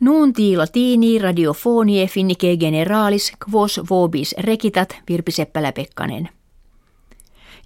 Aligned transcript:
Nuunti 0.00 0.56
latini 0.56 1.18
radiofonie 1.18 2.06
finnike 2.06 2.56
generalis 2.56 3.32
quos 3.48 3.80
vobis 3.90 4.34
rekitat 4.38 4.96
Virpi 5.08 5.32
Seppälä-Pekkanen. 5.32 6.28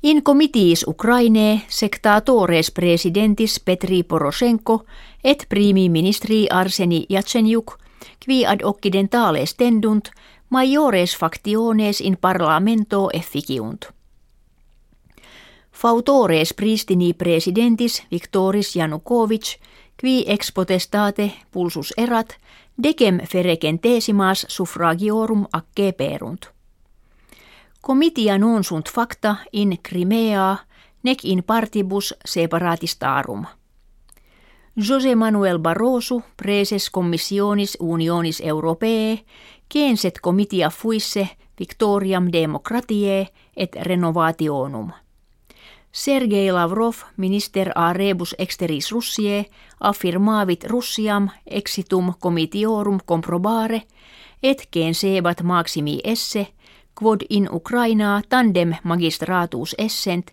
In 0.03 0.23
comitiis 0.23 0.85
Ukraine 0.89 1.63
sectatores 1.69 2.71
presidentis 2.71 3.61
Petri 3.65 4.03
Poroshenko 4.03 4.85
et 5.25 5.47
primi 5.49 5.89
ministri 5.89 6.47
Arseni 6.51 7.07
Jatsenjuk 7.09 7.75
qui 8.27 8.47
ad 8.47 8.61
occidentales 8.63 9.55
tendunt 9.55 10.11
majores 10.51 11.17
factiones 11.19 12.01
in 12.01 12.17
parlamento 12.21 13.11
efficiunt. 13.13 13.85
Fautores 15.73 16.55
pristini 16.55 17.13
presidentis 17.13 18.03
Viktoris 18.11 18.77
Janukovic 18.77 19.57
qui 20.01 20.25
ex 20.27 20.53
potestate 20.53 21.33
pulsus 21.51 21.93
erat 21.97 22.37
decem 22.83 23.21
ferecentesimas 23.27 24.47
suffragiorum 24.49 25.47
acce 25.53 25.93
perunt. 25.93 26.51
Comitia 27.81 28.39
non 28.39 28.65
sunt 28.65 28.89
facta 28.89 29.37
in 29.53 29.79
Crimea 29.83 30.57
nec 31.03 31.25
in 31.25 31.43
partibus 31.45 32.15
separatistarum. 32.25 33.47
José 34.77 35.15
Manuel 35.15 35.59
Barroso, 35.59 36.23
preses 36.37 36.91
commissionis 36.91 37.77
unionis 37.81 38.41
europee, 38.41 39.25
censet 39.73 40.21
comitia 40.21 40.71
fuisse 40.71 41.29
victoriam 41.59 42.29
democratiae 42.33 43.29
et 43.57 43.77
renovationum. 43.83 45.04
Sergei 45.95 46.53
Lavrov, 46.53 46.97
minister 47.17 47.71
a 47.75 47.93
rebus 47.93 48.35
exteris 48.39 48.91
Russie, 48.91 49.51
affirmavit 49.81 50.65
Russiam 50.65 51.29
exitum 51.47 52.15
comitiorum 52.19 52.99
comprobare, 53.05 53.83
et 54.43 54.69
sebat 54.93 55.43
maximi 55.43 56.01
esse, 56.05 56.47
quod 56.95 57.23
in 57.31 57.49
Ukraina 57.53 58.23
tandem 58.29 58.75
magistratus 58.83 59.75
essent, 59.79 60.33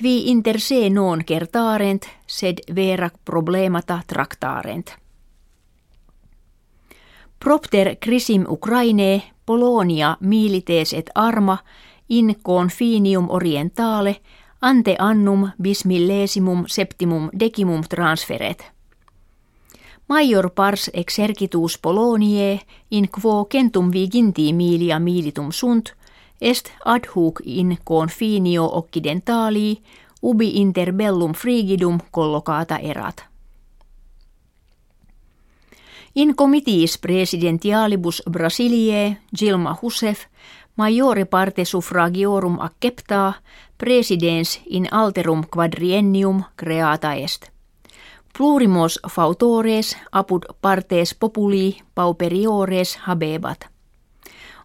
qui 0.00 0.30
inter 0.30 0.60
se 0.60 0.88
non 0.90 1.24
kertarent, 1.24 2.08
sed 2.26 2.58
vera 2.74 3.10
problemata 3.24 4.00
tractarent. 4.06 4.96
Propter 7.38 7.96
crisim 8.00 8.46
Ukraine, 8.48 9.22
Polonia 9.44 10.16
milites 10.20 10.94
et 10.94 11.10
arma, 11.14 11.58
in 12.08 12.36
confinium 12.42 13.30
orientale, 13.30 14.16
ante 14.62 14.96
annum 14.98 15.50
bis 15.62 15.84
millesimum 15.84 16.64
septimum 16.66 17.30
decimum 17.38 17.82
transferet. 17.88 18.72
Major 20.08 20.50
pars 20.50 20.90
exercitus 20.94 21.78
Poloniae 21.78 22.60
in 22.90 23.08
quo 23.08 23.46
centum 23.52 23.90
viginti 23.92 24.52
milia 24.52 24.98
militum 24.98 25.50
sunt, 25.52 25.94
est 26.40 26.72
ad 26.84 27.06
hoc 27.14 27.40
in 27.44 27.78
confinio 27.84 28.64
occidentalii 28.76 29.82
ubi 30.22 30.60
inter 30.60 30.92
bellum 30.92 31.32
frigidum 31.32 31.98
collocata 32.10 32.78
erat. 32.78 33.24
In 36.14 36.34
comitiis 36.34 36.98
presidentialibus 36.98 38.22
Brasiliae 38.30 39.16
Gilma 39.38 39.76
Husef 39.82 40.26
majore 40.76 41.24
parte 41.24 41.64
suffragiorum 41.64 42.60
accepta 42.60 43.32
presidens 43.82 44.60
in 44.70 44.86
alterum 44.90 45.44
quadriennium 45.56 46.44
creata 46.56 47.14
est. 47.14 47.50
Plurimos 48.38 49.00
fautores 49.10 49.96
apud 50.12 50.42
partes 50.60 51.14
populi 51.14 51.82
pauperiores 51.94 52.98
habebat. 53.06 53.66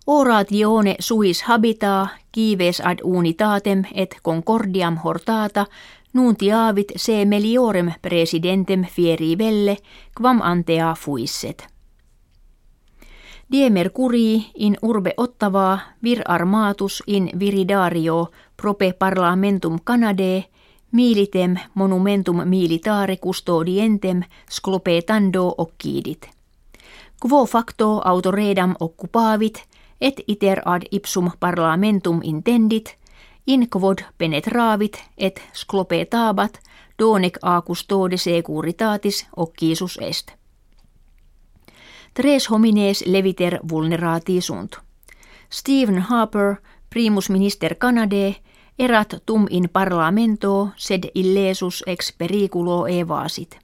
Oratione 0.07 0.95
suis 0.99 1.41
habita, 1.49 2.07
kives 2.31 2.81
ad 2.81 2.99
unitatem 3.03 3.83
et 3.93 4.15
concordiam 4.23 4.97
hortata, 5.03 5.65
nuntiavit 6.13 6.93
se 6.95 7.25
meliorem 7.25 7.91
presidentem 8.01 8.85
fieri 8.85 9.37
velle, 9.37 9.77
quam 10.21 10.41
antea 10.43 10.93
fuisset. 10.93 11.67
Die 13.51 13.69
Mercurii 13.69 14.51
in 14.55 14.77
urbe 14.81 15.13
Ottavaa 15.17 15.79
vir 16.03 16.21
armatus 16.27 17.03
in 17.07 17.29
viridario 17.39 18.29
prope 18.61 18.93
parlamentum 18.93 19.77
Canadae 19.83 20.45
militem 20.91 21.55
monumentum 21.73 22.47
militare 22.47 23.17
custodientem 23.17 24.21
sclopetando 24.49 25.55
occidit. 25.57 26.29
Quo 27.19 27.45
facto 27.45 28.01
autoredam 28.05 28.75
occupavit 28.79 29.67
et 30.01 30.21
iter 30.27 30.61
ad 30.65 30.81
ipsum 30.91 31.31
parlamentum 31.39 32.19
intendit, 32.23 32.97
in 33.47 33.69
quod 33.69 34.03
penetravit 34.17 35.03
et 35.17 35.41
sclopetabat 35.53 36.59
donec 36.99 37.37
a 37.41 37.61
custode 37.61 38.17
securitatis 38.17 39.27
occisus 39.35 39.97
est. 40.01 40.31
Tres 42.13 42.49
homines 42.51 43.03
leviter 43.05 43.59
vulnerati 43.69 44.41
sunt. 44.41 44.79
Stephen 45.49 45.99
Harper, 45.99 46.55
primus 46.89 47.29
minister 47.29 47.75
Canadae, 47.75 48.35
erat 48.79 49.13
tum 49.25 49.47
in 49.49 49.69
parlamento 49.69 50.69
sed 50.75 51.09
illesus 51.15 51.83
ex 51.87 52.11
periculo 52.17 52.87
evasit. 52.87 53.59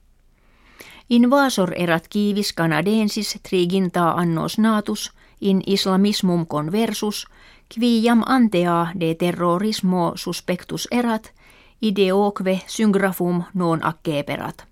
Invasor 1.10 1.74
erat 1.76 2.08
kivis 2.08 2.52
canadensis 2.52 3.38
triginta 3.48 4.10
annos 4.12 4.58
natus 4.58 5.12
in 5.40 5.62
islamismum 5.66 6.46
conversus, 6.46 7.26
qui 7.74 8.02
jam 8.02 8.22
antea 8.26 8.92
de 9.00 9.14
terrorismo 9.14 10.12
suspectus 10.14 10.88
erat, 10.90 11.32
ideoque 11.80 12.62
syngrafum 12.66 13.42
non 13.54 13.84
acceperat. 13.84 14.66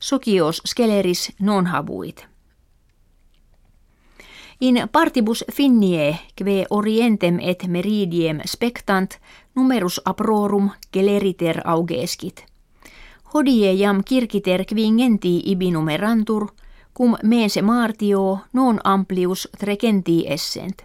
Socios 0.00 0.62
sceleris 0.64 1.32
non 1.38 1.66
habuit. 1.66 2.26
In 4.60 4.88
partibus 4.92 5.44
finnie, 5.52 6.18
kve 6.36 6.66
orientem 6.70 7.38
et 7.42 7.66
meridiem 7.66 8.40
spectant, 8.46 9.18
numerus 9.54 10.00
aprorum 10.04 10.70
geleriter 10.92 11.60
augeskit. 11.64 12.44
Hodie 13.34 13.72
jam 13.74 14.02
kirkiter 14.02 14.64
kvingenti 14.64 15.40
ibi 15.50 15.70
numerantur, 15.70 16.52
cum 16.94 17.16
mense 17.22 17.62
martio 17.62 18.46
non 18.52 18.78
amplius 18.84 19.48
trecenti 19.58 20.24
essent. 20.28 20.84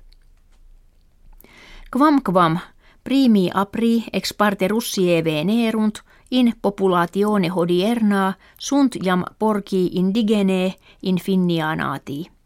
Quam 1.91 2.22
quam 2.22 2.59
primi 3.03 3.50
apri 3.53 4.06
ex 4.13 4.34
parte 4.34 4.68
russie 4.68 5.22
venerunt 5.24 6.03
in 6.29 6.53
populatione 6.62 7.50
hodierna 7.50 8.38
sunt 8.58 8.97
jam 9.02 9.24
porci 9.38 9.97
indigene 9.97 10.75
in 11.02 11.18
finnianati. 11.18 12.38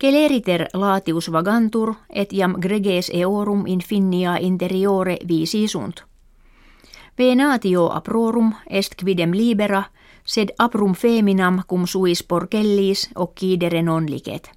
Celeriter 0.00 0.66
latius 0.72 1.32
vagantur 1.32 1.94
et 2.08 2.32
jam 2.32 2.54
greges 2.60 3.10
eorum 3.14 3.66
in 3.66 3.80
finnia 3.80 4.36
interiore 4.40 5.16
visi 5.28 5.68
sunt. 5.68 6.04
Venatio 7.18 7.90
aprorum 7.92 8.54
est 8.70 8.94
quidem 9.02 9.32
libera, 9.32 9.82
sed 10.24 10.48
aprum 10.58 10.94
feminam 10.94 11.60
cum 11.68 11.86
suis 11.86 12.22
porcellis 12.22 13.10
occidere 13.14 13.82
non 13.82 14.06
licet. 14.10 14.50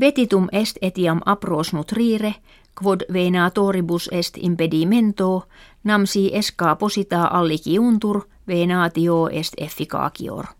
Vetitum 0.00 0.48
est 0.52 0.78
etiam 0.82 1.20
apros 1.26 1.72
nutrire, 1.72 2.34
quod 2.82 3.02
venatoribus 3.12 4.08
est 4.12 4.36
impedimento, 4.36 5.48
namsi 5.84 6.30
escaposita 6.32 7.24
alliciuntur, 7.24 8.26
venatio 8.46 9.28
est 9.28 9.54
efficacior. 9.56 10.59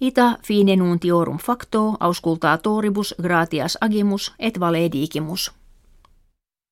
Ita 0.00 0.38
fine 0.42 0.76
nuntiorum 0.76 1.38
facto 1.38 1.96
auscultatoribus 2.00 3.14
gratias 3.22 3.78
agimus 3.80 4.32
et 4.38 4.60
valedigimus. 4.60 5.52